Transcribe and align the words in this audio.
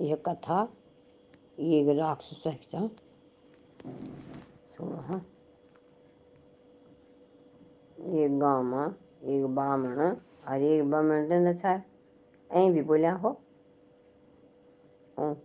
यह 0.00 0.16
कथा 0.16 0.72
एक 1.58 1.98
राक्षस 1.98 2.42
सुनो 4.76 4.96
हाँ। 4.96 5.26
एक 8.00 8.38
गाँव 8.38 8.62
में 8.62 8.88
एक 9.24 9.46
बामण, 9.46 10.00
और 10.48 10.62
एक 10.62 10.90
बामण 10.90 11.26
रहता 11.26 11.78
था। 11.78 11.82
ऐ 12.50 12.70
भी 12.70 12.82
बोलिया 12.82 13.14
हो? 13.14 13.40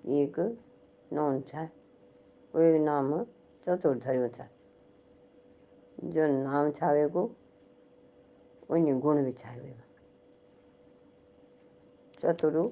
एक 0.06 0.58
नौन 1.14 1.42
था। 1.42 1.64
वो 2.56 2.62
एक 2.62 2.82
नाम 2.82 3.24
चतुर्धर्म 3.66 4.28
था। 4.28 4.50
जो 6.04 6.44
नाम 6.44 6.72
छावे 6.72 7.08
को, 7.08 7.32
उन्हें 8.70 9.00
गुण 9.00 9.26
भी 9.26 9.34
छावे। 9.34 9.76
चतुरु 12.22 12.70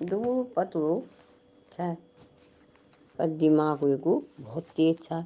दो 0.00 0.42
पतुरु 0.56 1.00
था 1.72 1.94
पर 3.18 3.28
दिमाग 3.30 3.78
को 4.04 4.22
बहुत 4.40 4.64
तेज 4.76 4.96
था। 5.02 5.22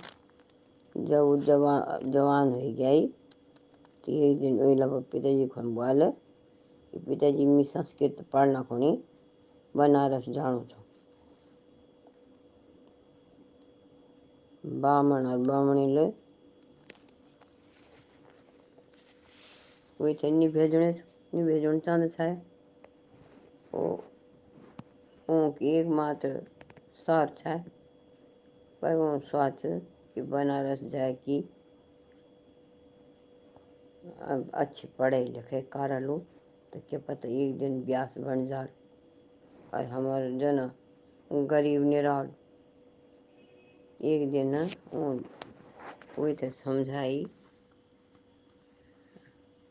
जब 0.94 1.20
वो 1.20 1.36
जवान 1.36 2.52
हो 2.52 2.60
गई 2.78 3.06
तो 3.06 4.12
एक 4.12 4.38
दिन 4.38 4.58
वही 4.60 4.74
लगभग 4.74 5.04
पिताजी 5.12 5.46
को 5.46 5.60
बोले, 5.74 6.10
कि 6.92 6.98
पिताजी, 7.00 7.46
मैं 7.46 7.64
संस्कृत 7.64 8.16
पढ़ना 8.32 8.62
खुणी 8.62 8.98
बनारस 9.74 10.28
जाणु 10.28 10.60
छो। 10.64 10.82
बामण 14.64 15.26
और 15.26 15.38
बामणी 15.38 15.86
ले 15.94 16.06
वही 20.00 20.14
थे 20.14 20.30
नहीं 20.30 20.48
भेजने 20.48 20.90
नहीं 20.90 21.44
भेजने 21.44 21.78
चाहते 21.80 22.08
था। 22.08 22.32
वो 23.74 24.04
उनकी 25.28 25.70
एकमात्र 25.70 26.40
शर्त 27.06 27.46
है। 27.46 27.58
पर 28.82 28.94
वो 28.96 29.18
सोच 29.20 29.62
कि 30.14 30.22
बनारस 30.22 30.84
जाए 30.84 31.12
कि 31.24 31.38
अब 34.22 34.50
अच्छे 34.54 34.88
पढ़े 34.98 35.24
लिखे 35.24 35.60
कार 35.72 36.00
लो 36.00 36.18
तो 36.72 36.80
क्या 36.88 36.98
पता 37.08 37.28
एक 37.28 37.58
दिन 37.58 37.80
ब्यास 37.84 38.18
बन 38.18 38.46
जाए। 38.46 38.68
और 39.74 39.84
हमारे 39.84 40.30
जन 40.38 40.70
गरीब, 41.30 41.82
निराल 41.82 42.30
एक 44.04 44.30
दिन 44.30 44.66
कोई 46.16 46.34
तो 46.34 46.50
समझाई। 46.50 47.24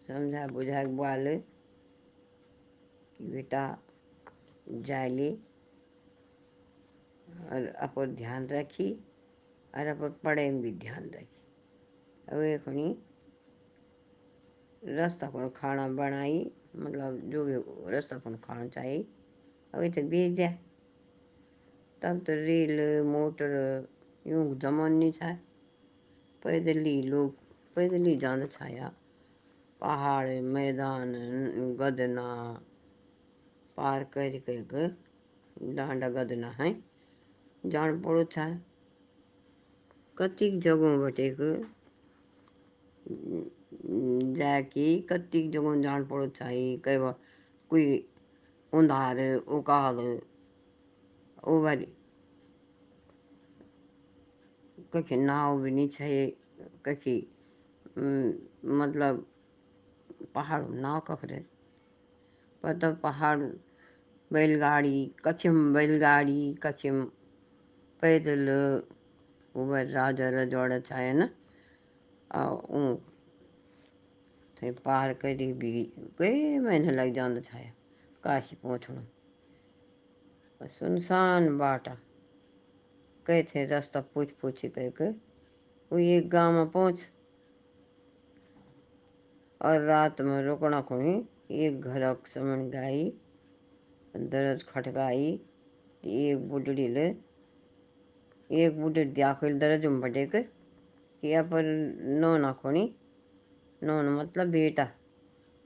समझा 0.07 0.47
बुझा 0.47 0.83
बोले 0.83 1.37
कि 1.37 3.23
बेटा 3.23 3.63
जाली 4.67 5.31
और 7.51 7.73
अपन 7.81 8.15
ध्यान 8.15 8.47
रखी 8.47 8.91
और 9.73 9.87
अपन 9.87 10.15
पढ़े 10.23 10.49
में 10.51 10.61
भी 10.61 10.71
ध्यान 10.71 11.09
रखी। 11.09 11.41
अब 12.27 12.41
एक 12.41 12.63
रास्ता 14.83 15.29
पर 15.29 15.49
खाना 15.49 15.87
बनाई 15.87 16.51
मतलब 16.75 17.19
जो 17.29 17.45
भी 17.45 17.55
रास्ता 17.91 18.17
पर 18.17 18.35
खाना 18.35 18.67
चाहिए 18.67 19.05
अभी 19.73 19.89
तो 19.89 20.01
बेच 20.01 20.31
दिया 20.31 20.51
तब 22.01 22.19
तो 22.19 22.33
रेल, 22.35 23.01
मोटर, 23.03 23.87
यूँ 24.27 24.59
जमान 24.59 24.93
नहीं 24.93 25.11
था। 25.11 25.33
पैदल 26.43 26.77
ही 26.77 27.01
लोग, 27.01 27.35
पैदल 27.75 28.05
ही 28.05 28.15
जाना 28.17 28.45
छाया 28.45 28.91
पहाड़, 29.81 30.41
मैदान, 30.41 31.13
गदना 31.79 32.27
पार 33.77 34.03
कर 34.13 34.37
के 34.49 34.87
डांडा 35.73 36.09
गदना 36.09 36.49
है। 36.51 36.73
जान 37.63 38.01
पड़ो 38.01 38.23
था 38.27 38.47
कतिक 40.17 40.59
जगहों 40.59 40.99
बटे 41.01 41.29
जाके 44.33 44.85
कतिक 45.01 45.49
जगह 45.51 45.81
जान 45.81 46.05
पड़ो 46.07 46.27
चाहिए 46.29 46.77
कई 46.77 46.97
बार 46.97 47.15
कोई 47.71 47.85
उंधार, 48.73 49.19
उकाल, 49.35 49.97
ओवर, 51.43 51.85
कखी 54.93 55.17
नाव 55.17 55.61
भी 55.61 55.71
नहीं 55.71 55.87
छे, 55.89 56.27
कखी 56.85 57.17
मतलब 57.97 59.25
पहाड़ 60.35 60.63
नाव 60.63 60.99
कखरे। 60.99 61.43
पर 62.63 62.93
पहाड़, 62.93 63.39
बैलगाड़ी 64.31 65.11
कखिम 65.25 65.73
बैलगाड़ी 65.73 66.53
कखिम 66.63 67.03
पैदल 68.01 68.49
ऊबर 69.55 69.85
राजा 69.85 70.29
रजवाड़ा 70.29 70.79
छाए 70.79 71.13
न। 71.13 71.27
थे 74.57 74.71
पार 74.79 75.13
करी 75.13 75.51
भी 75.53 75.83
कई 76.19 76.59
महीने 76.59 76.91
लग 76.91 77.13
जाता 77.13 77.39
छाया 77.41 77.71
काशी 78.23 78.55
पहुँचना 78.55 79.07
सुनसान 80.61 81.57
बाटा, 81.57 81.97
कहे 83.25 83.43
थे 83.43 83.65
रास्ता 83.65 84.01
पूछ 84.13 84.31
पूछ 84.31 84.65
कह 84.65 84.89
के, 84.89 85.09
वो 85.09 85.97
एक 85.99 86.29
गाँव 86.29 86.53
में 86.53 86.69
पहुँच, 86.71 87.05
और 89.61 89.81
रात 89.81 90.21
में 90.21 90.41
रुकना 90.43 90.81
खुणी 90.81 91.13
एक 91.53 91.81
घर 91.81 92.15
समन 92.27 92.69
गाई, 92.69 93.03
दरज 94.15 94.63
खटकाई 94.63 95.25
एक 96.03 96.47
बुढ़ड़ी 96.49 96.87
ले। 96.87 97.05
एक 98.49 98.79
बुढ़ी 98.81 99.03
दियाखिल 99.05 99.57
दरज 99.59 99.85
में 99.85 99.99
बटे 100.01 100.25
के 100.25 100.41
कि 100.43 101.41
पर 101.51 101.63
नौना 102.19 102.51
खुणी, 102.53 102.93
नौन 103.81 104.09
मतलब 104.09 104.47
बेटा। 104.47 104.87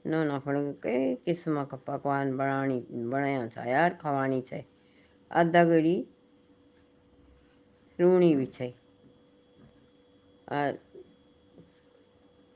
नौना 0.04 0.38
खुणी 0.38 0.72
कई 0.82 1.14
किस्म 1.14 1.64
का 1.64 1.76
पकवान 1.76 2.36
बनानी, 2.36 2.80
बनाया 2.90 3.46
था 3.48 3.64
यार, 3.64 3.94
खवानी 3.94 4.40
छे 4.40 4.64
आ 5.30 5.42
दगड़ी 5.44 5.96
रूणी 7.98 8.34
भी 8.36 8.46
छे 8.46 8.74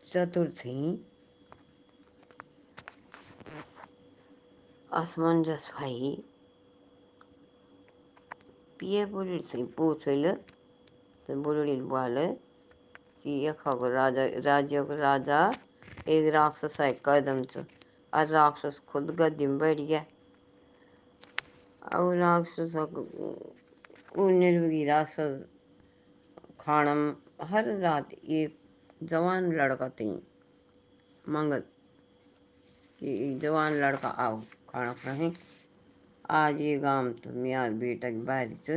चतुर्थी 0.06 0.74
असमंजस 4.92 5.68
भाई। 5.74 6.22
पिए 8.78 9.04
बुढ़ी 9.06 9.38
से, 9.42 9.64
पूछ 9.64 10.04
तो 11.28 11.36
बुढ़ी 11.42 11.80
बोले, 11.82 12.26
कि 13.22 13.46
यख 13.46 13.62
राजा 13.66 14.26
राज्य 14.40 14.82
राजा, 14.90 15.40
एक 16.08 16.32
राक्षस 16.34 16.80
है 16.80 16.90
कदम 17.06 17.42
च। 17.44 17.64
और 18.12 18.26
राक्षस 18.26 18.82
खुद 18.88 19.10
गद्दी 19.10 19.46
में 19.46 19.58
बैठ 19.58 19.78
गया। 19.78 20.04
और 21.94 22.16
राक्षस 22.16 22.72
निर्वगी 24.18 24.84
राक्षस 24.84 25.44
खाना 26.60 26.94
हर 27.42 27.76
रात 27.78 28.12
एक 28.12 28.58
जवान 29.02 29.52
लड़का 29.52 29.88
थी 29.90 30.10
मंगल, 31.28 31.62
कि 33.00 33.38
जवान 33.38 33.72
लड़का 33.74 34.08
आओ। 34.08 34.40
खाना 34.72 34.92
खाए 34.92 35.30
आज 36.30 36.60
ये 36.60 36.78
गाँव 36.78 37.12
तो 37.12 37.30
मियार 37.30 37.72
बेटा 37.72 38.10
की 38.10 38.20
बारी 38.20 38.54
से 38.54 38.76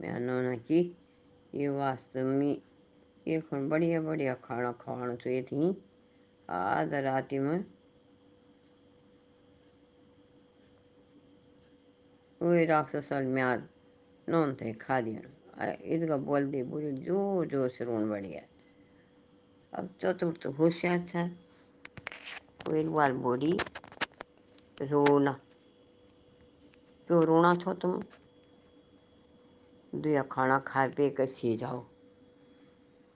मैं 0.00 0.18
नोना 0.20 0.54
की, 0.56 0.80
ये 1.54 1.68
वास्तव 1.68 2.24
में, 2.26 2.62
ये 3.26 3.40
खुण 3.40 3.68
बढ़िया 3.68 4.00
बढ़िया 4.00 4.34
खाना 4.44 4.72
खाना 4.72 5.14
चाहिए 5.16 5.42
थी 5.42 5.70
आधा 6.48 6.98
राति 7.00 7.38
में 7.38 7.64
वही 12.40 12.64
राक्षस 12.66 13.12
म्यार 13.12 13.68
नौन 14.28 14.54
थे 14.54 14.72
खा 14.72 15.00
दिया 15.00 15.72
इसका 15.94 16.16
बोल 16.16 16.50
दे 16.50 16.62
बोले 16.64 16.92
ज़ोर 17.04 17.46
ज़ोर 17.48 17.68
से 17.68 17.84
रोन 17.84 18.10
बढ़ 18.10 18.26
गया 18.26 18.42
अब 19.72 19.94
चतुर्थ 20.00 20.42
तो 20.42 20.50
होशियार 20.52 21.06
था 21.08 21.28
बार 22.66 23.12
बोली 23.12 23.58
रोना। 24.78 25.32
क्यों 27.08 27.22
रोना 27.24 27.54
छो 27.54 27.72
तुम? 27.74 28.02
दुया 29.92 30.22
खाना 30.22 30.58
खा 30.58 30.84
पे 30.86 31.08
के 31.10 31.26
सी 31.26 31.56
जाओ। 31.56 31.84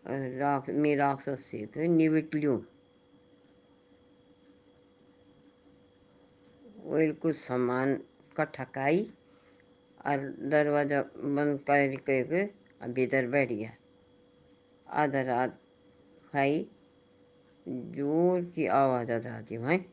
राख, 0.05 0.69
मैं 0.71 0.95
राक्षस 0.97 1.45
से 1.45 1.59
के 1.67 1.89
निबिट 1.89 2.35
लियो 2.35 2.57
वही 6.85 7.13
कुछ 7.13 7.37
सामान 7.37 7.95
का 8.37 8.45
ठकाई 8.45 9.03
और 10.07 10.29
दरवाज़ा 10.51 11.03
बंद 11.17 11.59
कर 11.61 11.97
के 12.09 12.45
भीतर 12.89 13.27
बैठ 13.27 13.49
गया। 13.49 13.73
आधा 14.87 15.23
रात 15.23 15.61
खाई, 16.33 16.67
ज़ोर 17.67 18.45
की 18.45 18.67
आवाज़ 18.67 19.11
आती 19.13 19.59
भाई। 19.59 19.85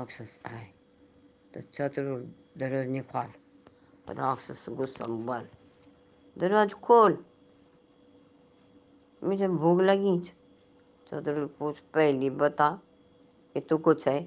राक्षस 0.00 0.38
आए 0.46 0.66
तो 1.54 1.60
चतुर 1.74 2.84
निकाल 2.86 3.32
राक्षस 4.16 4.64
गुस्सा 4.68 5.06
बाल 5.26 5.48
दरवाज 6.36 6.72
खोल 6.80 7.16
मुझे 9.22 9.48
भूख 9.48 9.80
लगी 9.80 10.18
चतुर 11.06 11.44
पूछ 11.58 11.78
पहली 11.94 12.30
बता 12.40 12.68
कि 13.56 13.60
तू 13.60 13.78
कुछ 13.78 14.06
है 14.08 14.18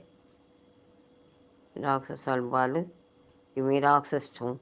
राक्षस 1.75 2.25
बाल 2.51 2.81
कि 2.81 3.61
मैं 3.61 3.79
राक्षस 3.81 4.31
छूँ 4.35 4.57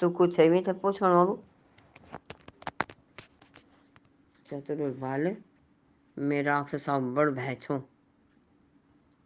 तू 0.00 0.10
कुछ 0.12 0.38
है 0.40 0.48
मैं 0.50 0.78
पूछण 0.78 1.06
वालू 1.06 1.38
चतुर 4.46 4.88
बाल 5.00 5.36
मैं 6.16 6.42
राक्षस 6.42 6.86
बड़ 6.90 7.28
भय 7.32 7.54
छूँ 7.54 7.82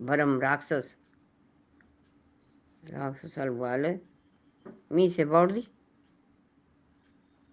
भरम 0.00 0.38
राक्षस 0.40 0.94
बाल 2.82 3.86
मी 4.92 5.08
से 5.10 5.24
बढ़ 5.24 5.50
दी। 5.52 5.66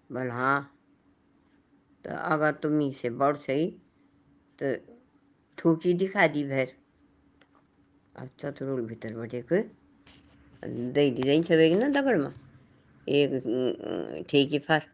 बोल 0.09 0.29
हाँ 0.31 0.59
तो 2.05 2.15
अगर 2.25 2.51
तुम 2.63 2.71
मी 2.71 2.91
से 2.93 3.09
बढ़ 3.21 3.37
सही 3.37 3.65
तो 4.59 4.75
थूकी 5.57 5.93
दिखा 5.93 6.27
दी 6.27 6.43
भैर। 6.43 6.75
अब 8.15 8.29
चतुरुल 8.39 8.81
भीतर 8.85 9.15
बैठे 9.15 9.41
को 9.51 9.55
दई 10.93 11.11
दी 11.11 11.21
रही 11.21 11.43
छे 11.43 11.73
ना 11.75 11.87
दगड़ 12.01 12.17
में? 12.17 12.33
एक 13.07 14.25
ठेकी 14.29 14.59
फार। 14.59 14.87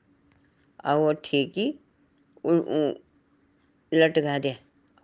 और 0.85 0.97
वो 0.99 1.11
ठेकी 1.25 1.67
लटका 3.91 4.37
दिया 4.39 4.55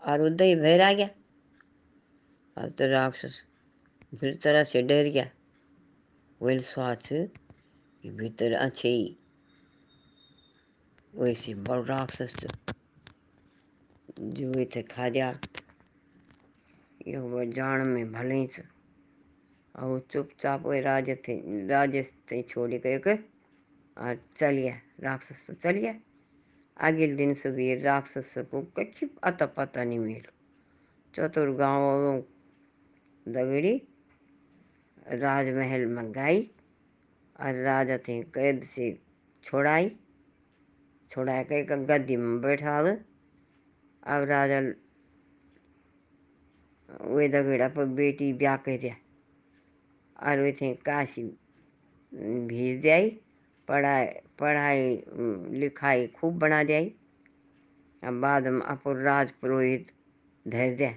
और 0.01 0.29
दही 0.29 0.55
भैर 0.55 0.81
आ 0.81 0.91
गया। 0.94 1.09
अब 2.57 2.69
तो 2.69 2.86
राक्षस। 2.88 3.45
फिर 4.19 4.36
तरह 4.36 4.63
से 4.63 4.81
डर 4.81 5.04
गया। 5.04 5.30
वेल 6.42 6.62
स्वाच 6.63 7.07
कि 7.12 8.09
भीतर 8.09 8.54
अच्छे 8.54 8.89
ही। 8.89 9.15
वैसे 11.13 11.54
बड़ 11.54 11.80
राक्षस 11.86 12.36
जो 14.19 14.65
थे 14.65 14.81
खा 14.83 15.09
दिया 15.09 15.30
यो 17.07 17.44
जान 17.51 17.88
में 17.88 18.12
भले 18.12 18.36
ही 18.36 18.48
और 19.75 20.00
चुपचाप 20.12 20.62
वही 20.62 20.80
राज 20.80 21.09
थे 21.27 21.68
राजेश 21.68 22.13
थे 22.31 22.42
छोड़ 22.42 22.69
के। 22.75 22.98
और 22.98 24.19
चल 24.36 24.51
गया, 24.51 24.80
राक्षस 25.00 25.45
तो 25.48 25.54
चल 25.54 25.71
गया। 25.71 25.94
अगले 26.77 27.07
दिन 27.07 27.33
सुबह 27.33 27.83
राक्षस 27.83 28.33
को 28.38 28.62
कहीं 28.62 29.07
अता 29.24 29.45
पता 29.45 29.83
नहीं 29.83 30.00
मिलो। 30.00 30.31
चतुर 31.13 31.50
गाँव 31.50 32.24
दगड़ी, 33.27 33.75
राजमहल 35.09 35.85
में 35.85 36.12
गई 36.12 36.41
और 37.39 37.62
राजा 37.63 37.97
थे 37.97 38.21
कैद 38.35 38.63
से 38.65 38.91
छोड़ाई। 39.45 39.89
छोड़ा 41.12 41.41
के 41.44 41.63
गद्दी 41.63 42.15
में 42.18 42.39
बैठा 42.41 42.79
अब 42.79 44.24
राजा 44.24 44.59
वे 47.07 47.27
दगड़ा 47.27 47.68
पर 47.68 47.85
बेटी 47.95 48.31
ब्याह 48.33 48.56
कर 48.57 48.77
दिया 48.77 48.95
और 50.23 50.39
वे 50.39 50.51
थे 50.51 50.73
काशी 50.85 51.23
भेज 52.47 52.81
दियाई, 52.81 53.09
पढ़ाई 53.68 54.06
पढ़ाई, 54.39 55.03
लिखाई 55.59 56.07
खूब 56.07 56.38
बना 56.39 56.63
दियाई। 56.63 56.94
अब 58.03 58.21
बाद 58.21 58.47
में 58.47 58.62
अपुर 58.62 59.01
राज 59.01 59.31
पुरोहित 59.31 59.91
धैर्य 60.45 60.95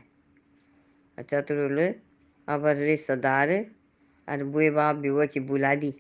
चतुरुल 1.19 1.81
अब 2.49 2.67
रिश्तेदार 2.67 3.51
और 4.29 4.45
बुए 4.45 4.71
बाप 4.71 4.97
भी 4.97 5.11
वो 5.11 5.27
की 5.27 5.41
बुला 5.41 5.75
दी। 5.75 5.95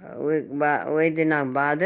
वही 0.00 1.10
दिन 1.10 1.52
बाद 1.52 1.82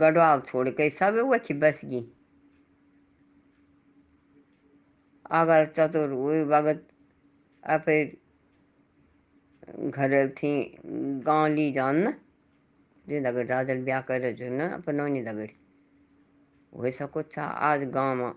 गढ़वाल 0.00 0.40
छोड़ 0.40 0.68
के 0.70 0.88
सब 0.90 1.18
वो 1.26 1.38
की 1.38 1.54
बस 1.54 1.80
गई। 1.84 2.00
अगर 5.30 5.66
चतुर 5.76 6.08
वही 6.08 6.44
भगत 6.44 6.86
फिर 7.84 8.16
घर 9.86 10.28
थी, 10.30 10.52
गाँव 11.24 11.54
ली 11.54 11.70
जान 11.72 11.96
ना 11.96 12.12
जिन 13.06 13.22
दगड़ 13.24 13.46
राजल 13.46 13.82
ब्याह 13.84 14.00
कर 14.00 14.32
जो 14.32 14.48
ना, 14.50 14.66
अपन 14.74 14.94
नौनी 14.94 15.22
दगड़। 15.22 15.48
वैसा 16.72 17.06
कुछ 17.06 17.38
आज 17.38 17.82
गाँव 17.90 18.14
में, 18.16 18.32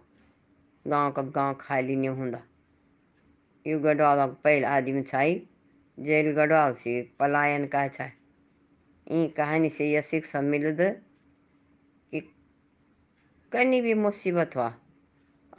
गाँव 0.86 1.12
का 1.12 1.22
गाँव 1.22 1.56
खाली 1.62 1.96
नहीं 1.96 2.10
होंदा 2.10 2.42
यू 3.66 3.80
गढ़वाल 3.80 4.26
पहले 4.44 4.66
आदमी 4.68 5.02
छाई 5.04 5.36
जेल 5.98 6.32
गढ़वाल 6.36 6.74
से 6.74 7.02
पलायन 7.20 7.66
का 7.68 7.88
छा 7.88 8.06
ई 9.12 9.28
कहानी 9.38 9.70
से 9.70 9.90
यह 9.92 10.02
शिक्षा 10.02 10.42
मिलद 10.42 10.82
कि 12.12 12.20
कहीं 13.52 13.82
भी 13.82 13.94
मुसीबत 13.94 14.56
हुआ, 14.56 14.74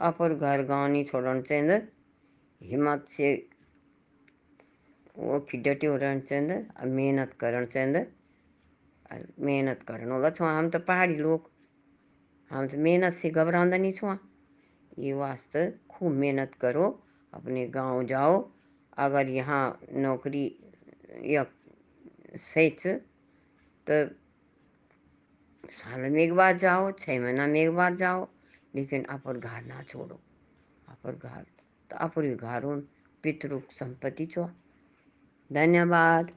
अपर 0.01 0.33
घर 0.33 0.63
गाँव 0.65 0.87
नहीं 0.91 1.05
छोड़ना 1.05 1.39
चाहिए 1.41 1.81
हिम्मत 2.61 3.05
से 3.07 3.33
वो 5.17 5.39
डटे 5.55 5.87
रहना 5.87 6.19
चाहिए 6.19 6.85
मेहनत 6.91 7.33
करना 7.39 7.65
चाहिए 7.65 8.03
और 9.11 9.27
मेहनत 9.39 9.83
करने 9.87 10.29
छुआ 10.31 10.51
हम 10.57 10.69
तो 10.69 10.79
पहाड़ी 10.89 11.15
लोग। 11.15 11.52
हम 12.53 12.67
तो 12.67 12.77
मेहनत 12.77 13.13
से 13.13 13.29
घबरांदा 13.31 13.77
नहीं 13.77 13.91
छुआ। 13.93 14.17
ये 14.99 15.13
वास्ते 15.15 15.65
खूब 15.89 16.11
मेहनत 16.13 16.53
करो, 16.61 16.85
अपने 17.33 17.65
गाँव 17.67 18.03
जाओ। 18.05 18.35
अगर 18.97 19.29
यहाँ 19.29 19.79
नौकरी 19.91 20.45
या 21.25 21.45
सही 22.37 22.69
तो 23.87 24.05
साल 25.73 26.01
में 26.11 26.21
एक 26.21 26.33
बार 26.35 26.57
जाओ 26.57 26.91
छः 26.93 27.19
महीना 27.21 27.47
में 27.47 27.59
एक 27.61 27.71
बार 27.75 27.95
जाओ, 27.95 28.27
लेकिन 28.75 29.03
अपर 29.09 29.37
घर 29.39 29.61
ना 29.63 29.81
छोड़ो। 29.83 30.19
अपर 30.87 31.15
घर 31.15 31.45
तो 31.89 31.97
अपर 31.97 32.33
घर 32.35 32.65
पितृ 33.23 33.59
संपत्ति 33.71 34.25
छो 34.25 34.49
धन्यवाद। 35.49 36.31